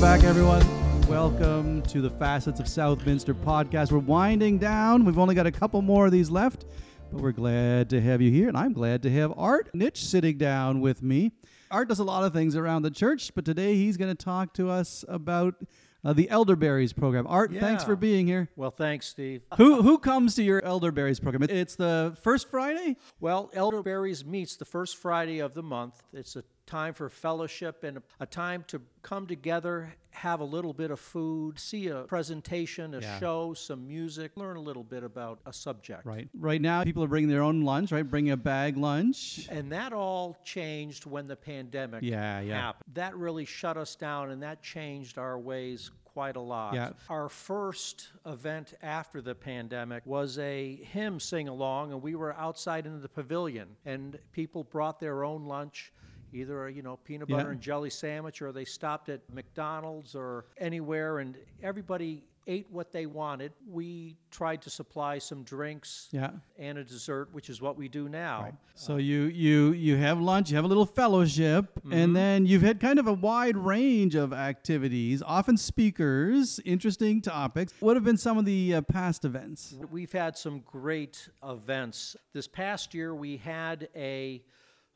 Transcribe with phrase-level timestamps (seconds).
[0.00, 1.08] Welcome back, everyone.
[1.08, 3.92] Welcome to the Facets of Southminster podcast.
[3.92, 5.04] We're winding down.
[5.04, 6.64] We've only got a couple more of these left,
[7.12, 10.38] but we're glad to have you here, and I'm glad to have Art Nitsch sitting
[10.38, 11.32] down with me.
[11.70, 14.54] Art does a lot of things around the church, but today he's going to talk
[14.54, 15.56] to us about
[16.02, 17.26] uh, the Elderberries program.
[17.26, 18.48] Art, thanks for being here.
[18.56, 19.42] Well, thanks, Steve.
[19.58, 21.42] Who who comes to your Elderberries program?
[21.42, 22.96] It's the first Friday.
[23.20, 26.02] Well, Elderberries meets the first Friday of the month.
[26.14, 30.90] It's a time for fellowship and a time to come together, have a little bit
[30.92, 33.18] of food, see a presentation, a Yeah.
[33.18, 36.06] show, some music, learn a little bit about a subject.
[36.06, 36.28] Right.
[36.38, 37.90] Right now, people are bringing their own lunch.
[37.90, 39.48] Right, bringing a bag lunch.
[39.50, 42.60] And that all changed when the pandemic Yeah, yeah.
[42.60, 42.94] happened.
[42.94, 46.74] That really shut us down and that changed our ways quite a lot.
[46.74, 46.90] Yeah.
[47.08, 52.84] Our first event after the pandemic was a hymn sing along and we were outside
[52.86, 55.92] in the pavilion and people brought their own lunch.
[56.32, 57.50] Either a you know peanut butter Yeah.
[57.52, 63.04] and jelly sandwich, or they stopped at McDonald's or anywhere, and everybody ate what they
[63.06, 63.52] wanted.
[63.68, 66.30] We tried to supply some drinks Yeah.
[66.58, 68.56] and a dessert, which is what we do now.
[68.74, 72.80] So you you you have lunch, you have a little fellowship, and then you've had
[72.80, 77.72] kind of a wide range of activities, often speakers, interesting topics.
[77.80, 79.74] What have been some of the uh, past events?
[79.90, 82.16] We've had some great events.
[82.32, 84.42] This past year, we had a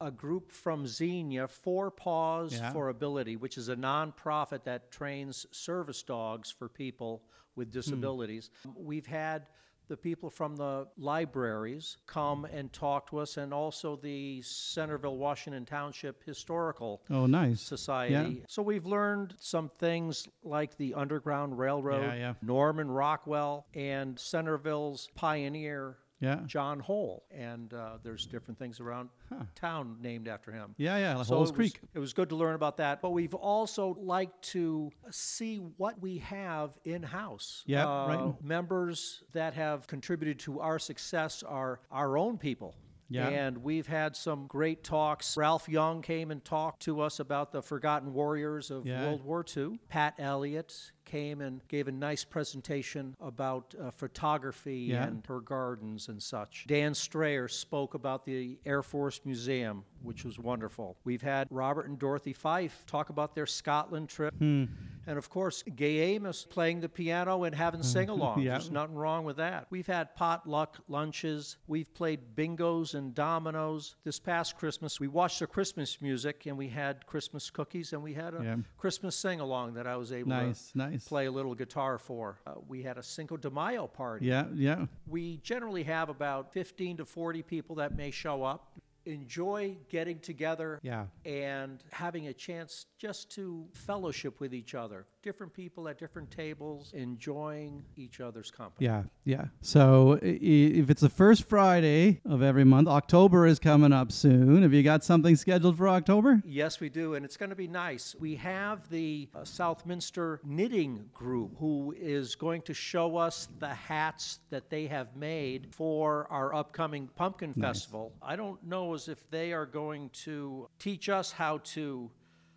[0.01, 2.73] a group from Xenia, Four Paws Yeah.
[2.73, 7.23] for Ability, which is a nonprofit that trains service dogs for people
[7.57, 7.73] with hmm.
[7.73, 8.51] disabilities.
[8.77, 9.47] We've had
[9.89, 15.67] the people from the libraries come and talk to us, and also the Centerville, Washington
[15.67, 17.61] Township Historical Oh, nice.
[17.61, 18.45] Society.
[18.49, 22.35] So we've learned some things like the Underground Railroad, Yeah, yeah.
[22.41, 26.41] Norman Rockwell, and Centerville's pioneer, Yeah.
[26.47, 27.25] John Hole.
[27.31, 29.11] And uh, there's different things around
[29.55, 30.75] town named after him.
[30.79, 31.23] Yeah, yeah.
[31.23, 31.81] So Holes it was- Creek.
[31.93, 33.03] it was good to learn about that.
[33.03, 37.63] But we've also liked to see what we have in house.
[37.67, 38.35] Yeah, right.
[38.43, 42.75] Members that have contributed to our success are our own people.
[43.11, 43.29] Yeah.
[43.29, 45.37] And we've had some great talks.
[45.37, 49.05] Ralph Young came and talked to us about the forgotten warriors of Yeah.
[49.05, 49.79] World War II.
[49.89, 55.05] Pat Elliott came and gave a nice presentation about uh, photography Yeah.
[55.07, 56.65] and her gardens and such.
[56.67, 60.97] Dan Strayer spoke about the Air Force Museum, which was wonderful.
[61.05, 64.35] We've had Robert and Dorothy Fife talk about their Scotland trip.
[64.39, 64.65] Hmm.
[65.07, 68.43] And of course, Gay Amos playing the piano and having sing alongs.
[68.43, 68.53] Yeah.
[68.53, 69.67] There's nothing wrong with that.
[69.69, 71.59] We've had potluck lunches.
[71.67, 73.97] We've played bingos and dominoes.
[74.05, 78.15] This past Christmas, we watched the Christmas music and we had Christmas cookies and we
[78.15, 78.57] had a Yeah.
[78.79, 80.94] Christmas sing along that I was able Nice, to nice.
[80.99, 82.41] Play a little guitar for.
[82.47, 84.27] Uh, we had a Cinco de Mayo party.
[84.27, 84.87] Yeah, yeah.
[85.07, 88.69] We generally have about 15 to 40 people that may show up.
[89.07, 91.07] Enjoy getting together Yeah.
[91.25, 95.07] and having a chance just to fellowship with each other.
[95.23, 98.87] Different people at different tables, enjoying each other's company.
[98.87, 99.47] Yeah, yeah.
[99.63, 104.63] So i- if it's the first Friday of every month, October is coming up soon.
[104.63, 106.43] Have you got something scheduled for October?
[106.47, 108.15] Yes, we do, and it's going to be nice.
[108.19, 114.41] We have the uh, Southminster Knitting Group who is going to show us the hats
[114.51, 118.13] that they have made for our upcoming Pumpkin Festival.
[118.23, 122.11] I don't know as if they are going to teach us how to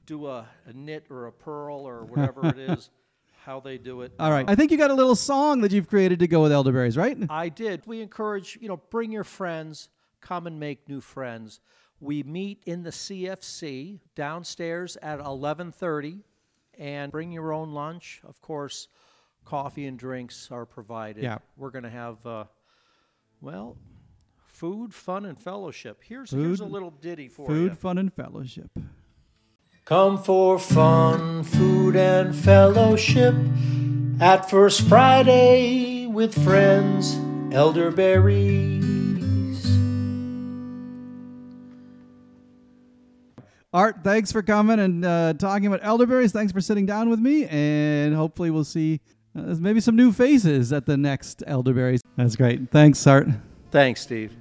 [0.05, 2.89] do a, a knit or a purl or whatever it is,
[3.43, 4.13] how they do it.
[4.19, 4.49] All right.
[4.49, 7.17] I think you got a little song that you've created to go with elderberries, right?
[7.29, 7.85] I did.
[7.85, 9.89] We encourage, you know, bring your friends,
[10.21, 11.59] come and make new friends.
[11.99, 16.21] We meet in the CFC downstairs at 11:30
[16.77, 18.21] and bring your own lunch.
[18.23, 18.87] Of course,
[19.45, 21.23] coffee and drinks are provided.
[21.23, 21.39] Yeah.
[21.55, 22.45] We're going to have uh,
[23.41, 23.77] well,
[24.57, 26.01] food, fun and fellowship.
[26.03, 27.75] Here's here's a little ditty for Food, you.
[27.75, 28.71] fun, and fellowship.
[29.85, 33.35] Come for fun, food, and fellowship
[34.19, 37.15] at First Friday with friends,
[37.53, 38.83] elderberries.
[43.71, 46.31] Art, thanks for coming and uh, talking about elderberries.
[46.31, 49.01] Thanks for sitting down with me, and hopefully we'll see
[49.37, 52.01] uh, maybe some new faces at the next elderberries.
[52.15, 52.71] That's great.
[52.71, 53.27] Thanks, Art.
[53.69, 54.33] Thanks, Steve.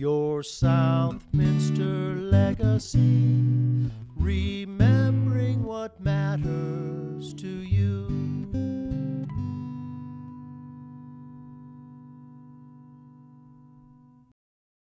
[0.00, 7.79] Your Southminster legacy remembering what matters to you.